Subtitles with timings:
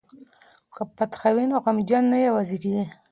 [0.73, 2.85] که فاتحه وي نو غمجن نه یوازې کیږي.